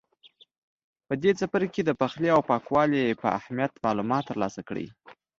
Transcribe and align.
په 1.07 1.13
دې 1.21 1.31
څپرکي 1.39 1.71
کې 1.75 1.81
د 1.85 1.91
پخلي 2.01 2.29
او 2.35 2.41
پاکوالي 2.49 3.03
په 3.21 3.27
اهمیت 3.39 3.71
معلومات 3.85 4.23
ترلاسه 4.31 4.61
کړئ. 4.67 4.85